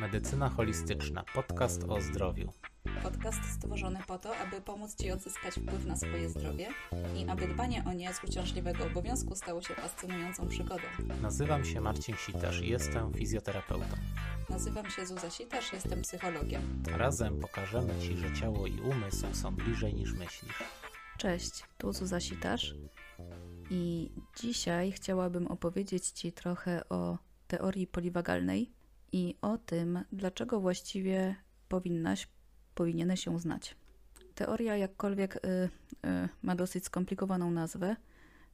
[0.00, 2.52] Medycyna holistyczna, podcast o zdrowiu.
[3.02, 6.68] Podcast stworzony po to, aby pomóc Ci odzyskać wpływ na swoje zdrowie
[7.16, 10.82] i aby dbanie o nie z uciążliwego obowiązku stało się fascynującą przygodą.
[11.22, 13.96] Nazywam się Marcin Sitarz i jestem fizjoterapeutą.
[14.50, 16.82] Nazywam się Zuza Sitarz, jestem psychologiem.
[16.96, 20.62] Razem pokażemy Ci, że ciało i umysł są bliżej niż myślisz.
[21.18, 22.74] Cześć, tu Zuza Sitarz
[23.70, 28.79] i dzisiaj chciałabym opowiedzieć Ci trochę o teorii poliwagalnej
[29.12, 31.36] i o tym, dlaczego właściwie
[31.68, 32.28] powinnaś,
[32.74, 33.76] powinieneś ją znać.
[34.34, 35.68] Teoria, jakkolwiek y, y,
[36.42, 37.96] ma dosyć skomplikowaną nazwę,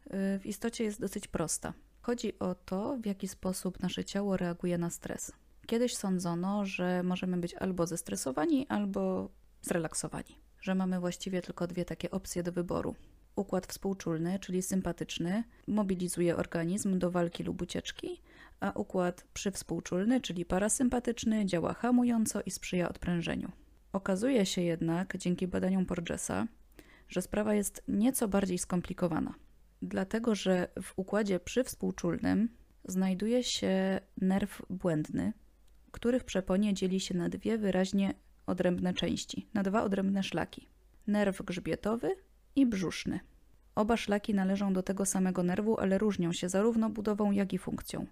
[0.06, 1.72] y, w istocie jest dosyć prosta.
[2.02, 5.32] Chodzi o to, w jaki sposób nasze ciało reaguje na stres.
[5.66, 9.30] Kiedyś sądzono, że możemy być albo zestresowani, albo
[9.62, 12.94] zrelaksowani, że mamy właściwie tylko dwie takie opcje do wyboru.
[13.36, 18.22] Układ współczulny, czyli sympatyczny, mobilizuje organizm do walki lub ucieczki,
[18.60, 23.52] a układ przywspółczulny, czyli parasympatyczny, działa hamująco i sprzyja odprężeniu.
[23.92, 26.46] Okazuje się jednak, dzięki badaniom Porgesa,
[27.08, 29.34] że sprawa jest nieco bardziej skomplikowana.
[29.82, 32.48] Dlatego, że w układzie przywspółczulnym
[32.84, 35.32] znajduje się nerw błędny,
[35.90, 38.14] który w przeponie dzieli się na dwie wyraźnie
[38.46, 40.68] odrębne części, na dwa odrębne szlaki:
[41.06, 42.16] nerw grzbietowy
[42.56, 43.20] i brzuszny.
[43.74, 48.06] Oba szlaki należą do tego samego nerwu, ale różnią się zarówno budową, jak i funkcją.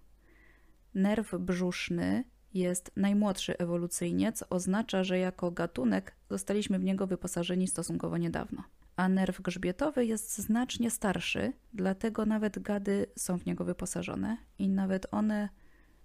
[0.94, 8.16] Nerw brzuszny jest najmłodszy ewolucyjnie, co oznacza, że jako gatunek zostaliśmy w niego wyposażeni stosunkowo
[8.16, 8.62] niedawno.
[8.96, 15.06] A nerw grzbietowy jest znacznie starszy, dlatego nawet gady są w niego wyposażone i nawet
[15.10, 15.48] one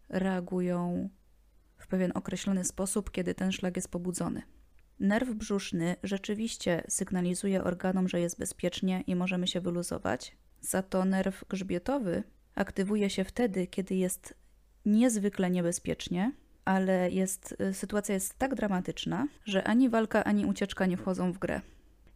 [0.09, 1.09] reagują
[1.77, 4.41] w pewien określony sposób, kiedy ten szlak jest pobudzony.
[4.99, 11.45] Nerw brzuszny rzeczywiście sygnalizuje organom, że jest bezpiecznie i możemy się wyluzować, za to nerw
[11.49, 12.23] grzbietowy
[12.55, 14.33] aktywuje się wtedy, kiedy jest
[14.89, 16.31] niezwykle niebezpiecznie,
[16.65, 21.61] ale jest, sytuacja jest tak dramatyczna, że ani walka, ani ucieczka nie wchodzą w grę.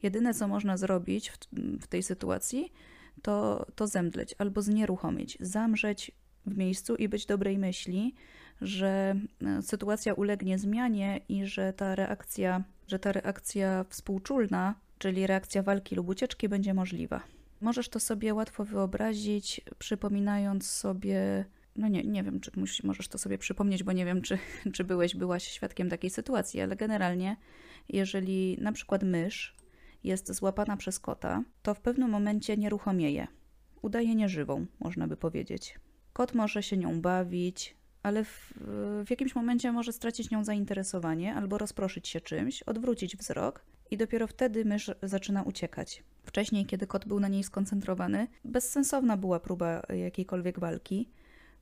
[0.03, 1.37] Jedyne, co można zrobić w,
[1.81, 2.71] w tej sytuacji,
[3.21, 6.11] to, to zemdleć albo znieruchomić, zamrzeć
[6.45, 8.15] w miejscu i być dobrej myśli,
[8.61, 15.63] że e, sytuacja ulegnie zmianie i że ta reakcja, że ta reakcja współczulna, czyli reakcja
[15.63, 17.21] walki lub ucieczki, będzie możliwa.
[17.61, 21.45] Możesz to sobie łatwo wyobrazić, przypominając sobie,
[21.75, 22.51] no nie, nie wiem, czy
[22.83, 24.37] możesz to sobie przypomnieć, bo nie wiem, czy,
[24.73, 27.37] czy byłeś, byłaś świadkiem takiej sytuacji, ale generalnie,
[27.89, 29.55] jeżeli na przykład mysz
[30.03, 33.27] jest złapana przez kota, to w pewnym momencie nieruchomieje.
[33.81, 35.79] Udaje nieżywą, można by powiedzieć.
[36.13, 38.53] Kot może się nią bawić, ale w,
[39.05, 44.27] w jakimś momencie może stracić nią zainteresowanie albo rozproszyć się czymś, odwrócić wzrok i dopiero
[44.27, 46.03] wtedy mysz zaczyna uciekać.
[46.23, 51.09] Wcześniej, kiedy kot był na niej skoncentrowany, bezsensowna była próba jakiejkolwiek walki,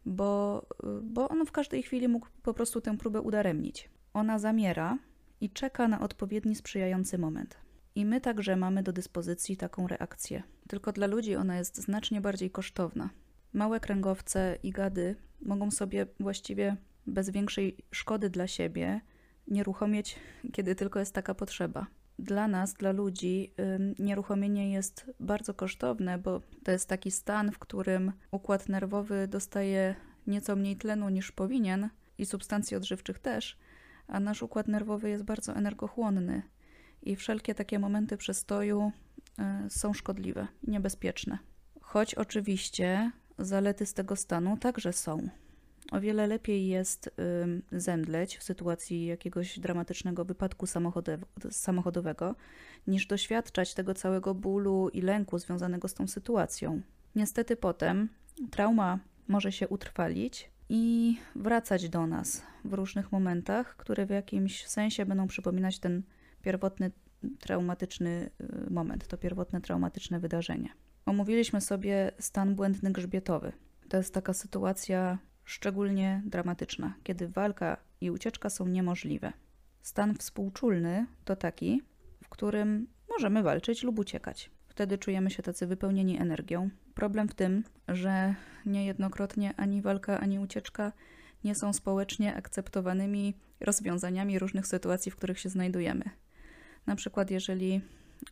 [0.05, 0.65] bo,
[1.03, 3.89] bo on w każdej chwili mógł po prostu tę próbę udaremnić.
[4.13, 4.97] Ona zamiera
[5.41, 7.57] i czeka na odpowiedni sprzyjający moment.
[7.95, 10.43] I my także mamy do dyspozycji taką reakcję.
[10.67, 13.09] Tylko dla ludzi ona jest znacznie bardziej kosztowna.
[13.53, 19.01] Małe kręgowce i gady mogą sobie właściwie bez większej szkody dla siebie
[19.47, 20.15] nieruchomieć,
[20.51, 21.87] kiedy tylko jest taka potrzeba.
[22.19, 23.53] Dla nas, dla ludzi,
[23.99, 29.95] nieruchomienie jest bardzo kosztowne, bo to jest taki stan, w którym układ nerwowy dostaje
[30.27, 33.57] nieco mniej tlenu niż powinien i substancji odżywczych też,
[34.07, 36.41] a nasz układ nerwowy jest bardzo energochłonny
[37.01, 38.91] i wszelkie takie momenty przestoju
[39.65, 41.37] y, są szkodliwe i niebezpieczne.
[41.81, 43.11] Choć oczywiście
[43.41, 45.29] Zalety z tego stanu także są.
[45.91, 47.09] O wiele lepiej jest
[47.71, 50.65] zemdleć w sytuacji jakiegoś dramatycznego wypadku
[51.51, 52.35] samochodowego,
[52.87, 56.81] niż doświadczać tego całego bólu i lęku związanego z tą sytuacją.
[57.15, 58.09] Niestety potem
[58.51, 65.05] trauma może się utrwalić i wracać do nas w różnych momentach, które w jakimś sensie
[65.05, 66.03] będą przypominać ten
[66.41, 66.91] pierwotny
[67.39, 68.29] traumatyczny
[68.67, 70.69] y, moment, to pierwotne traumatyczne wydarzenie.
[71.05, 73.51] Omówiliśmy sobie stan błędny grzbietowy.
[73.89, 75.17] To jest taka sytuacja
[75.51, 79.33] szczególnie dramatyczna, kiedy walka i ucieczka są niemożliwe.
[79.81, 81.81] Stan współczulny to taki,
[82.23, 84.49] w którym możemy walczyć lub uciekać.
[84.67, 86.69] Wtedy czujemy się tacy wypełnieni energią.
[86.93, 90.91] Problem w tym, że niejednokrotnie ani walka, ani ucieczka
[91.43, 96.03] nie są społecznie akceptowanymi rozwiązaniami różnych sytuacji, w których się znajdujemy.
[96.85, 97.81] Na przykład, jeżeli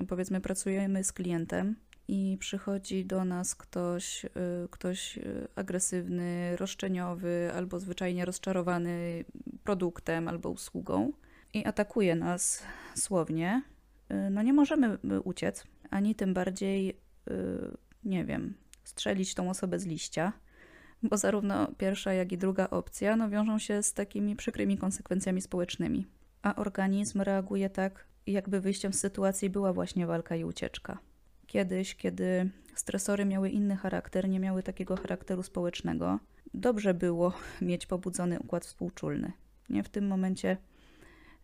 [0.08, 1.76] powiedzmy pracujemy z klientem
[2.10, 4.30] i przychodzi do nas ktoś, y,
[4.72, 9.26] ktoś y, agresywny, roszczeniowy albo zwyczajnie rozczarowany
[9.64, 11.12] produktem albo usługą
[11.54, 12.64] i atakuje nas
[12.96, 13.64] słownie,
[14.12, 17.00] y, no nie możemy uciec, ani tym bardziej,
[18.04, 18.54] nie wiem,
[18.84, 20.34] strzelić tą osobę z liścia,
[21.04, 26.08] bo zarówno pierwsza, jak i druga opcja no, wiążą się z takimi przykrymi konsekwencjami społecznymi.
[26.42, 31.00] A organizm reaguje tak, jakby wyjściem z sytuacji była właśnie walka i ucieczka.
[31.50, 36.20] Kiedyś, kiedy stresory miały inny charakter, nie miały takiego charakteru społecznego,
[36.54, 39.32] dobrze było mieć pobudzony układ współczulny.
[39.70, 40.58] Nie w tym momencie,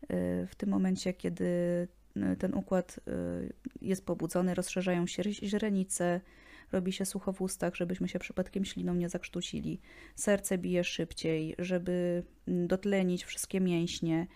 [0.04, 1.46] y, w tym momencie, kiedy
[2.18, 6.22] y, ten układ y, jest pobudzony, rozszerzają się źrenice,
[6.72, 9.81] robi się sucho w ustach, żebyśmy się przypadkiem śliną nie zakrztucili.
[10.16, 14.28] Serce bije szybciej, żeby mm, dotlenić wszystkie mięśnie.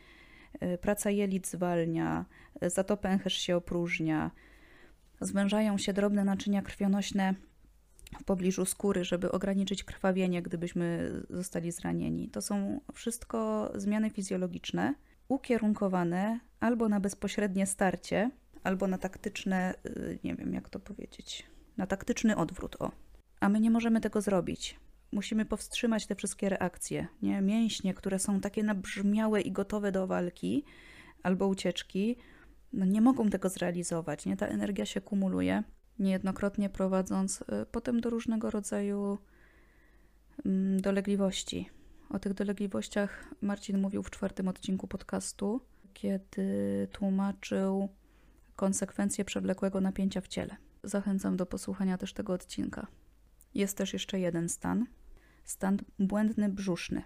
[0.82, 2.26] Praca jelit zwalnia,
[2.62, 4.32] za to pęcherz się opróżnia.
[5.22, 7.36] Zwężają się drobne naczynia krwionośne
[8.20, 12.30] w pobliżu skóry, żeby ograniczyć krwawienie, gdybyśmy zostali zranieni.
[12.30, 14.94] To są wszystko zmiany fizjologiczne,
[15.28, 18.32] ukierunkowane albo na bezpośrednie starcie,
[18.64, 22.76] albo na taktyczne, y, nie wiem jak to powiedzieć, na taktyczny odwrót.
[22.80, 22.92] O.
[23.40, 24.80] A my nie możemy tego zrobić.
[25.12, 27.08] Musimy powstrzymać te wszystkie reakcje.
[27.22, 27.42] Nie?
[27.42, 30.64] Mięśnie, które są takie nabrzmiałe i gotowe do walki
[31.24, 32.18] albo ucieczki,
[32.74, 34.26] no nie mogą tego zrealizować.
[34.26, 34.38] Nie?
[34.38, 35.64] Ta energia się kumuluje
[36.00, 39.18] niejednokrotnie prowadząc y, potem do różnego rodzaju
[40.46, 41.70] mm, dolegliwości.
[42.10, 45.62] O tych dolegliwościach Marcin mówił w czwartym odcinku podcastu,
[45.94, 47.90] kiedy tłumaczył
[48.56, 50.56] konsekwencje przewlekłego napięcia w ciele.
[50.84, 52.88] Zachęcam do posłuchania też tego odcinka.
[53.54, 54.86] Jest też jeszcze jeden stan
[55.50, 57.04] stan błędny brzuszny.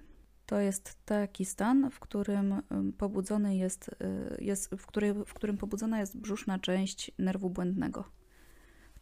[0.53, 2.61] To jest taki stan, w którym
[2.97, 8.05] pobudzony jest, y, jest w, który, w którym pobudzona jest brzuszna część nerwu błędnego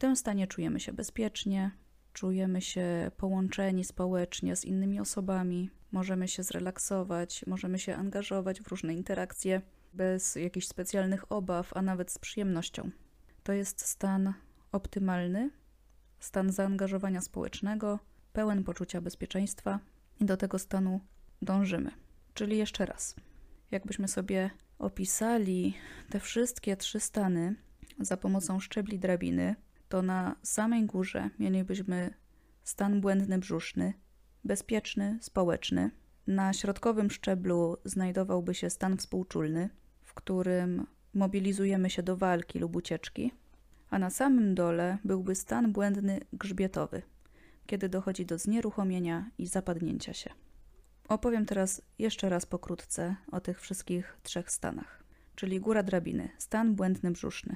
[0.02, 1.72] tym stanie czujemy się bezpiecznie,
[2.14, 8.94] czujemy się połączeni społecznie z innymi osobami, możemy się zrelaksować, możemy się angażować w różne
[8.94, 9.62] interakcje
[9.94, 12.90] bez jakichś specjalnych obaw, a nawet z przyjemnością.
[13.44, 14.34] To jest stan
[14.72, 15.50] optymalny,
[16.20, 18.00] stan zaangażowania społecznego,
[18.34, 19.80] pełen poczucia bezpieczeństwa
[20.20, 21.00] i do tego stanu
[21.42, 21.92] dążymy.
[22.34, 23.16] Czyli jeszcze raz,
[23.72, 24.50] jakbyśmy sobie
[24.80, 25.74] opisali
[26.10, 27.56] te wszystkie trzy stany
[28.00, 29.56] za pomocą szczebli drabiny,
[29.90, 32.14] to na samej górze mielibyśmy
[32.64, 33.94] stan błędny brzuszny,
[34.44, 35.92] bezpieczny, społeczny.
[36.28, 39.70] Na środkowym szczeblu znajdowałby się stan współczulny,
[40.04, 43.32] w którym mobilizujemy się do walki lub ucieczki,
[43.90, 47.02] a na samym dole byłby stan błędny grzbietowy,
[47.66, 50.30] kiedy dochodzi do znieruchomienia i zapadnięcia się.
[51.12, 55.04] Opowiem teraz jeszcze raz pokrótce o tych wszystkich trzech stanach.
[55.36, 57.56] Czyli góra drabiny, stan błędny brzuszny.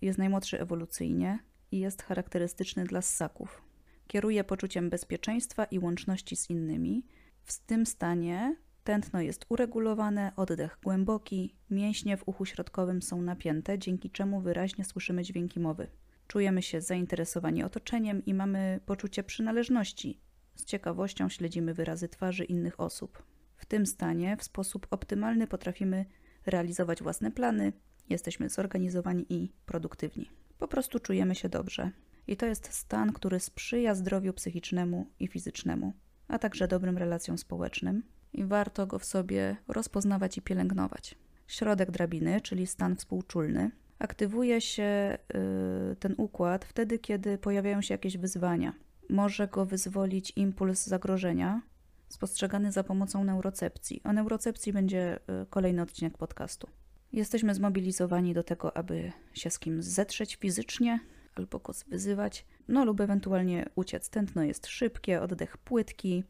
[0.00, 1.38] Jest najmłodszy ewolucyjnie,
[1.72, 3.62] i jest charakterystyczny dla ssaków.
[4.06, 7.04] Kieruje poczuciem bezpieczeństwa i łączności z innymi.
[7.44, 14.10] W tym stanie tętno jest uregulowane, oddech głęboki, mięśnie w uchu środkowym są napięte, dzięki
[14.10, 15.90] czemu wyraźnie słyszymy dźwięki mowy.
[16.26, 20.20] Czujemy się zainteresowani otoczeniem i mamy poczucie przynależności.
[20.54, 23.22] Z ciekawością śledzimy wyrazy twarzy innych osób.
[23.56, 26.04] W tym stanie w sposób optymalny potrafimy
[26.46, 27.72] realizować własne plany,
[28.08, 30.30] jesteśmy zorganizowani i produktywni.
[30.58, 31.90] Po prostu czujemy się dobrze.
[32.26, 35.92] I to jest stan, który sprzyja zdrowiu psychicznemu i fizycznemu,
[36.28, 38.02] a także dobrym relacjom społecznym
[38.32, 41.14] i warto go w sobie rozpoznawać i pielęgnować.
[41.46, 48.18] Środek drabiny, czyli stan współczulny, aktywuje się yy, ten układ wtedy, kiedy pojawiają się jakieś
[48.18, 48.74] wyzwania.
[49.12, 51.62] Może go wyzwolić impuls zagrożenia,
[52.08, 54.00] spostrzegany za pomocą neurocepcji.
[54.04, 56.68] O neurocepcji będzie yy, kolejny odcinek podcastu.
[57.12, 61.00] Jesteśmy zmobilizowani do tego, aby się z kimś zetrzeć fizycznie
[61.34, 64.10] albo go wyzywać, no lub ewentualnie uciec.
[64.10, 66.24] Tętno jest szybkie, oddech płytki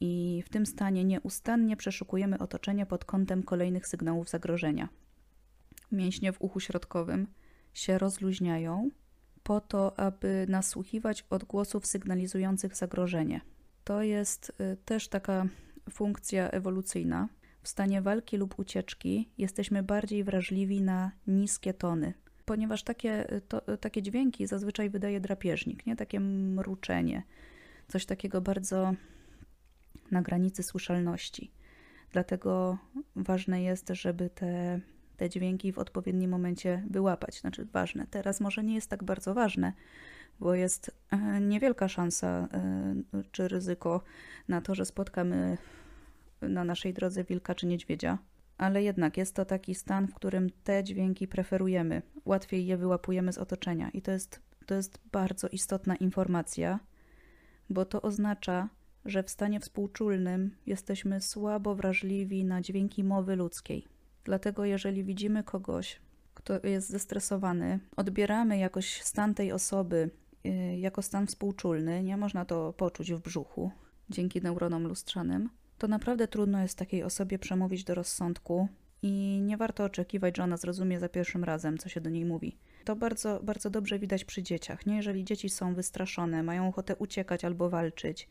[0.00, 4.88] i w tym stanie nieustannie przeszukujemy otoczenie pod kątem kolejnych sygnałów zagrożenia.
[5.92, 7.26] Mięśnie w uchu środkowym
[7.74, 8.90] się rozluźniają
[9.48, 13.40] po to, aby nasłuchiwać odgłosów sygnalizujących zagrożenie.
[13.84, 15.46] To jest y, też taka
[15.90, 17.28] funkcja ewolucyjna,
[17.62, 22.14] w stanie walki lub ucieczki jesteśmy bardziej wrażliwi na niskie tony,
[22.44, 27.22] ponieważ takie, to, takie dźwięki zazwyczaj wydaje drapieżnik, nie takie mruczenie,
[27.88, 28.92] coś takiego bardzo
[30.10, 31.50] na granicy słyszalności.
[32.12, 32.78] Dlatego
[33.16, 34.80] ważne jest, żeby te,
[35.18, 37.40] te dźwięki w odpowiednim momencie wyłapać.
[37.40, 38.06] Znaczy, ważne.
[38.10, 39.72] Teraz może nie jest tak bardzo ważne,
[40.40, 44.00] bo jest e, niewielka szansa e, czy ryzyko
[44.48, 45.58] na to, że spotkamy
[46.42, 48.18] na naszej drodze wilka czy niedźwiedzia,
[48.58, 53.38] ale jednak jest to taki stan, w którym te dźwięki preferujemy, łatwiej je wyłapujemy z
[53.38, 56.80] otoczenia i to jest, to jest bardzo istotna informacja,
[57.70, 58.68] bo to oznacza,
[59.04, 63.97] że w stanie współczulnym jesteśmy słabo wrażliwi na dźwięki mowy ludzkiej.
[64.24, 66.00] Dlatego, jeżeli widzimy kogoś,
[66.34, 70.10] kto jest zestresowany, odbieramy jakoś stan tej osoby
[70.46, 73.70] y, jako stan współczulny, nie można to poczuć w brzuchu,
[74.10, 78.68] dzięki neuronom lustrzanym, to naprawdę trudno jest takiej osobie przemówić do rozsądku
[79.02, 82.56] i nie warto oczekiwać, że ona zrozumie za pierwszym razem, co się do niej mówi.
[82.84, 84.86] To bardzo, bardzo dobrze widać przy dzieciach.
[84.86, 88.28] Nie, jeżeli dzieci są wystraszone, mają ochotę uciekać albo walczyć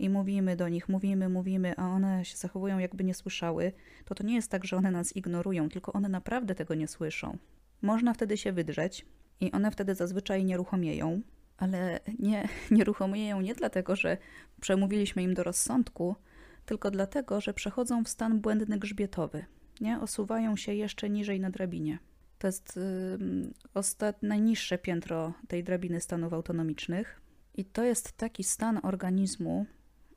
[0.00, 3.72] i mówimy do nich, mówimy, mówimy, a one się zachowują, jakby nie słyszały,
[4.04, 7.38] to to nie jest tak, że one nas ignorują, tylko one naprawdę tego nie słyszą.
[7.82, 9.06] Można wtedy się wydrzeć
[9.40, 11.20] i one wtedy zazwyczaj nieruchomieją,
[11.56, 14.16] ale nie, nieruchomieją nie dlatego, że
[14.60, 16.16] przemówiliśmy im do rozsądku,
[16.64, 19.44] tylko dlatego, że przechodzą w stan błędny grzbietowy.
[19.80, 20.00] Nie?
[20.00, 21.98] Osuwają się jeszcze niżej na drabinie.
[22.38, 24.22] To jest yy, ostat...
[24.22, 27.20] najniższe piętro tej drabiny stanów autonomicznych.
[27.54, 29.66] I to jest taki stan organizmu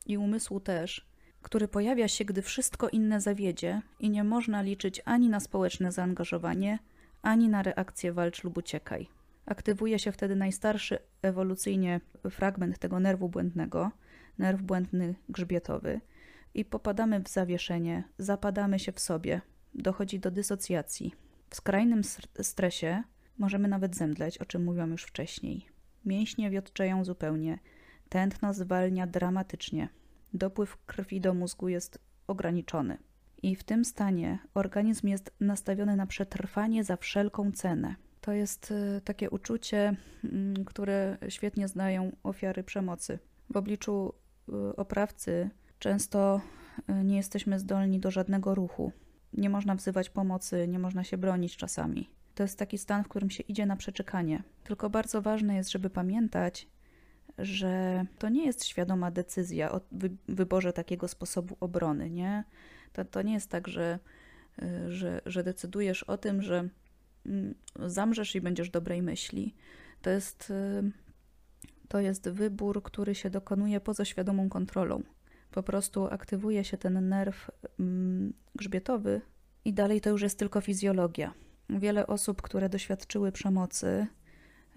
[0.06, 1.08] i umysłu też,
[1.42, 6.80] który pojawia się, gdy wszystko inne zawiedzie i nie można liczyć ani na społeczne zaangażowanie,
[7.22, 9.08] ani na reakcję walcz lub uciekaj.
[9.46, 13.92] Aktywuje się wtedy najstarszy ewolucyjnie fragment tego nerwu błędnego,
[14.38, 16.02] nerw błędny grzbietowy,
[16.54, 19.42] i popadamy w zawieszenie, zapadamy się w sobie,
[19.76, 21.14] dochodzi do dysocjacji.
[21.50, 22.02] W skrajnym
[22.42, 23.04] stresie
[23.38, 25.66] możemy nawet zemdleć, o czym mówiłam już wcześniej.
[26.06, 27.60] Mięśnie wiotczeją zupełnie,
[28.14, 29.90] tętno zwalnia dramatycznie,
[30.34, 32.98] dopływ krwi do mózgu jest ograniczony.
[33.44, 37.96] I w tym stanie organizm jest nastawiony na przetrwanie za wszelką cenę.
[38.22, 43.20] To jest y, takie uczucie, mm, które świetnie znają ofiary przemocy.
[43.50, 44.14] W obliczu
[44.50, 46.42] y, oprawcy często
[46.90, 48.92] y, nie jesteśmy zdolni do żadnego ruchu.
[49.34, 52.10] Nie można wzywać pomocy, nie można się bronić czasami.
[52.36, 54.44] To jest taki stan, w którym się idzie na przeczekanie.
[54.64, 56.68] Tylko bardzo ważne jest, żeby pamiętać,
[57.38, 59.82] że to nie jest świadoma decyzja o
[60.28, 62.44] wyborze takiego sposobu obrony, nie?
[62.94, 64.00] To, to nie jest tak, że,
[64.88, 66.70] że, że decydujesz o tym, że
[67.26, 69.56] Mm, zamrzesz i będziesz dobrej myśli.
[70.02, 70.92] To jest, y,
[71.88, 75.04] to jest wybór, który się dokonuje poza świadomą kontrolą.
[75.52, 79.22] Po prostu aktywuje się ten nerw mm, grzbietowy
[79.66, 81.34] i dalej to już jest tylko fizjologia.
[81.70, 84.08] Wiele osób, które doświadczyły przemocy,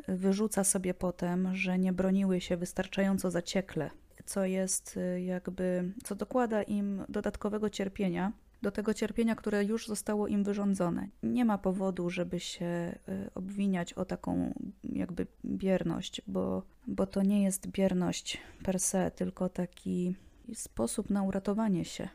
[0.09, 3.91] wyrzuca sobie potem, że nie broniły się wystarczająco zaciekle,
[4.25, 10.29] co jest y, jakby, co dokłada im dodatkowego cierpienia do tego cierpienia, które już zostało
[10.29, 11.09] im wyrządzone.
[11.23, 17.43] Nie ma powodu, żeby się y, obwiniać o taką jakby bierność, bo, bo to nie
[17.43, 20.15] jest bierność per se, tylko taki
[20.55, 22.09] sposób na uratowanie się,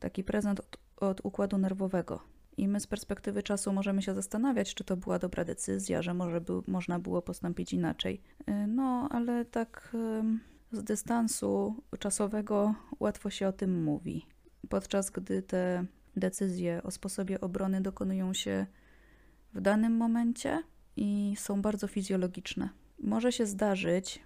[0.00, 2.20] taki prezent od, od układu nerwowego.
[2.56, 6.40] I my z perspektywy czasu możemy się zastanawiać, czy to była dobra decyzja, że może
[6.40, 8.20] by, można było postąpić inaczej.
[8.48, 9.92] Y, no, ale tak
[10.72, 14.26] y, z dystansu czasowego łatwo się o tym mówi
[14.70, 15.84] podczas gdy te
[16.16, 18.66] decyzje o sposobie obrony dokonują się
[19.54, 20.62] w danym momencie
[20.96, 22.68] i są bardzo fizjologiczne.
[22.98, 24.22] Może się zdarzyć,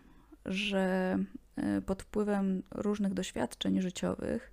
[0.47, 1.17] że
[1.57, 4.53] e, pod wpływem różnych doświadczeń życiowych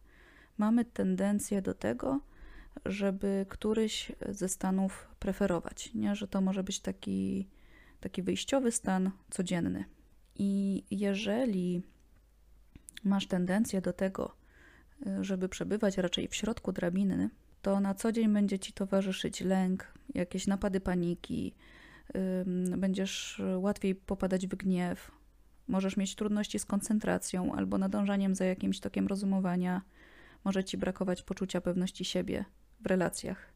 [0.57, 2.19] mamy tendencję do tego,
[2.85, 6.15] żeby któryś ze stanów preferować, nie?
[6.15, 7.47] że to może być taki,
[7.99, 9.85] taki wyjściowy stan codzienny.
[10.35, 11.83] I jeżeli
[13.03, 14.35] masz tendencję do tego,
[15.21, 17.29] żeby przebywać raczej w środku drabiny,
[17.61, 21.53] to na co dzień będzie ci towarzyszyć lęk, jakieś napady paniki,
[22.77, 25.11] będziesz łatwiej popadać w gniew,
[25.67, 29.81] możesz mieć trudności z koncentracją albo nadążaniem za jakimś tokiem rozumowania,
[30.43, 32.45] może ci brakować poczucia pewności siebie
[32.83, 33.51] w relacjach.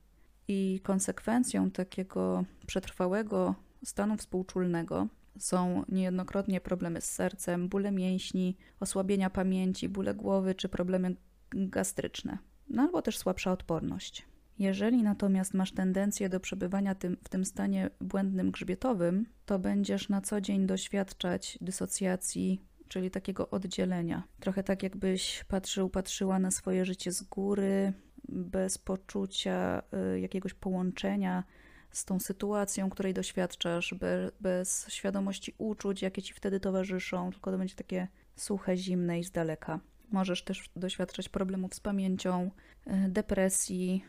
[0.48, 5.08] I konsekwencją takiego przetrwałego stanu współczulnego
[5.40, 11.16] są niejednokrotnie problemy z sercem, bóle mięśni, osłabienia pamięci, bóle głowy czy problemy
[11.52, 12.38] gastryczne,
[12.70, 14.26] no albo też słabsza odporność.
[14.60, 20.22] Jeżeli natomiast masz tendencję do przebywania tym, w tym stanie błędnym grzbietowym, to będziesz na
[20.22, 24.24] co dzień doświadczać dysocjacji, czyli takiego oddzielenia.
[24.40, 27.94] Trochę tak, jakbyś patrzył, patrzyła na swoje życie z góry,
[28.30, 29.82] bez poczucia
[30.16, 31.44] y, jakiegoś połączenia
[31.92, 37.58] z tą sytuacją, której doświadczasz, be, bez świadomości uczuć, jakie ci wtedy towarzyszą, tylko to
[37.58, 39.80] będzie takie suche, zimne i z daleka.
[40.12, 42.52] Możesz też doświadczać problemów z pamięcią,
[42.86, 44.06] e, depresji,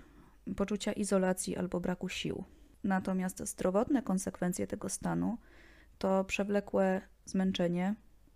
[0.57, 2.45] poczucia izolacji albo braku sił.
[2.85, 5.39] Natomiast zdrowotne konsekwencje tego stanu
[5.99, 7.95] to przewlekłe zmęczenie,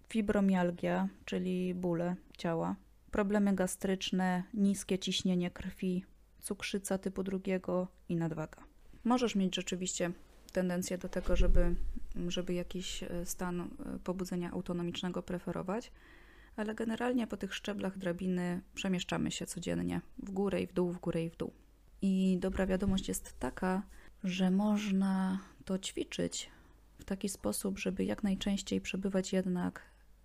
[0.08, 2.76] fibromialgia, czyli bóle ciała,
[3.10, 6.04] problemy gastryczne, niskie ciśnienie krwi,
[6.40, 8.64] cukrzyca typu drugiego i nadwaga.
[9.04, 10.12] Możesz mieć rzeczywiście
[10.52, 11.74] tendencję do tego, żeby,
[12.28, 13.68] żeby jakiś e, stan e,
[14.04, 15.92] pobudzenia autonomicznego preferować,
[16.56, 21.00] ale generalnie po tych szczeblach drabiny przemieszczamy się codziennie w górę i w dół, w
[21.00, 21.52] górę i w dół.
[22.02, 23.82] I dobra wiadomość jest taka,
[24.24, 26.50] że można to ćwiczyć
[26.98, 29.82] w taki sposób, żeby jak najczęściej przebywać jednak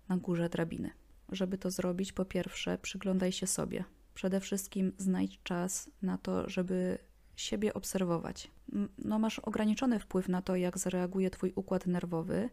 [0.08, 0.90] na górze drabiny.
[1.32, 3.84] Żeby to zrobić, po pierwsze, przyglądaj się sobie.
[4.14, 6.98] Przede wszystkim znajdź czas na to, żeby
[7.36, 8.50] siebie obserwować.
[8.98, 12.50] No, masz ograniczony wpływ na to, jak zareaguje Twój układ nerwowy,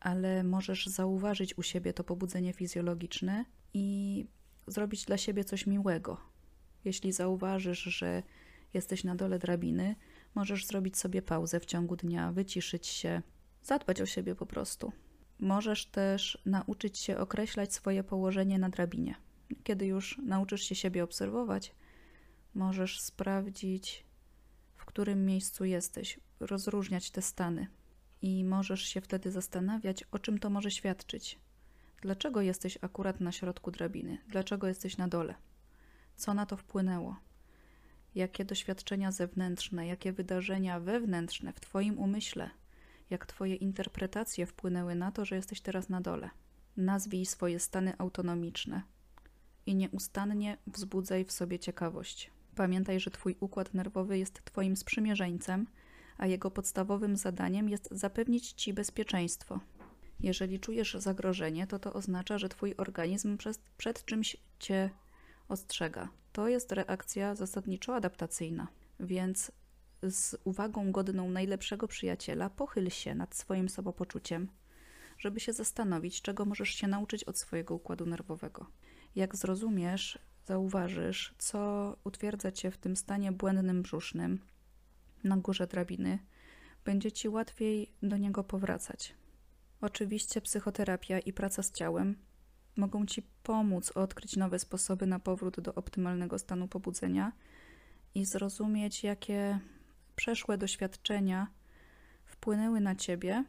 [0.00, 3.44] ale możesz zauważyć u siebie to pobudzenie fizjologiczne
[3.74, 4.26] i
[4.66, 6.20] zrobić dla siebie coś miłego.
[6.84, 8.22] Jeśli zauważysz, że
[8.74, 9.96] jesteś na dole drabiny,
[10.34, 13.22] możesz zrobić sobie pauzę w ciągu dnia, wyciszyć się,
[13.62, 14.92] zadbać o siebie po prostu.
[15.40, 19.14] Możesz też nauczyć się określać swoje położenie na drabinie.
[19.64, 21.74] Kiedy już nauczysz się siebie obserwować,
[22.54, 24.04] możesz sprawdzić,
[24.76, 27.66] w którym miejscu jesteś, rozróżniać te stany
[28.22, 31.38] i możesz się wtedy zastanawiać, o czym to może świadczyć.
[32.02, 34.18] Dlaczego jesteś akurat na środku drabiny?
[34.28, 35.34] Dlaczego jesteś na dole?
[36.16, 37.16] Co na to wpłynęło?
[38.14, 42.50] Jakie doświadczenia zewnętrzne, jakie wydarzenia wewnętrzne w Twoim umyśle,
[43.10, 46.30] jak Twoje interpretacje wpłynęły na to, że jesteś teraz na dole?
[46.76, 48.82] Nazwij swoje stany autonomiczne
[49.66, 52.30] i nieustannie wzbudzaj w sobie ciekawość.
[52.54, 55.66] Pamiętaj, że Twój układ nerwowy jest Twoim sprzymierzeńcem,
[56.18, 59.60] a jego podstawowym zadaniem jest zapewnić Ci bezpieczeństwo.
[60.20, 63.38] Jeżeli czujesz zagrożenie, to to oznacza, że Twój organizm
[63.76, 64.90] przed, czymś Cię
[65.48, 66.08] ostrzega.
[66.32, 68.68] To jest reakcja zasadniczo adaptacyjna,
[69.00, 69.52] więc
[70.02, 74.48] z uwagą godną najlepszego przyjaciela pochyl się nad swoim samopoczuciem,
[75.18, 78.66] żeby się zastanowić, czego możesz się nauczyć od swojego układu nerwowego.
[79.16, 84.40] Jak zrozumiesz, zauważysz, co utwierdza cię w tym stanie błędnym brzusznym
[85.24, 86.18] na górze drabiny,
[86.84, 89.14] będzie ci łatwiej do niego powracać.
[89.80, 92.16] Oczywiście psychoterapia i praca z ciałem
[92.76, 97.32] mogą ci pomóc odkryć nowe sposoby na powrót do optymalnego stanu pobudzenia
[98.14, 99.60] i zrozumieć, jakie
[100.18, 101.46] przeszłe doświadczenia
[102.24, 103.44] wpłynęły na ciebie,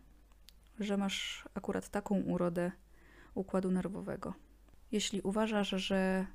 [0.79, 2.71] że masz akurat taką urodę
[3.33, 4.33] układu nerwowego.
[4.91, 6.25] Jeśli uważasz, że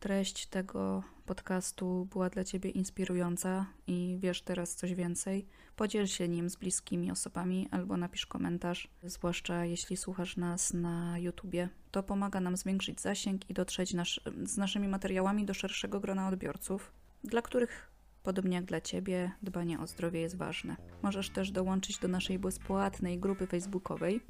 [0.00, 5.46] treść tego podcastu była dla ciebie inspirująca i wiesz teraz coś więcej,
[5.76, 11.68] podziel się nim z bliskimi osobami albo napisz komentarz, zwłaszcza jeśli słuchasz nas na YouTubie.
[11.90, 13.96] To pomaga nam zwiększyć zasięg i dotrzeć
[14.44, 16.92] z naszymi materiałami do szerszego grona odbiorców,
[17.24, 17.93] dla których
[18.24, 20.76] Podobnie jak dla Ciebie, dbanie o zdrowie jest ważne.
[21.02, 24.20] Możesz też dołączyć do naszej bezpłatnej grupy facebookowej,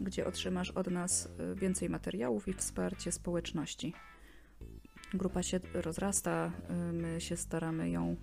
[0.00, 3.92] gdzie otrzymasz od nas y, więcej materiałów i wsparcie społeczności.
[5.14, 6.52] Grupa się rozrasta,
[6.90, 8.16] y, my się staramy ją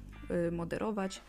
[0.48, 1.22] y, moderować.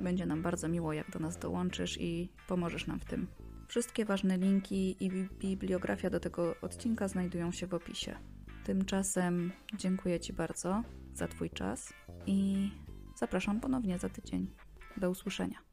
[0.00, 3.26] Będzie nam bardzo miło, jak do nas dołączysz i pomożesz nam w tym.
[3.68, 8.16] Wszystkie ważne linki i bi- bibliografia do tego odcinka znajdują się w opisie.
[8.64, 10.82] Tymczasem dziękuję Ci bardzo
[11.14, 11.92] za Twój czas
[12.26, 12.70] i
[13.16, 14.50] zapraszam ponownie za tydzień.
[14.96, 15.71] Do usłyszenia.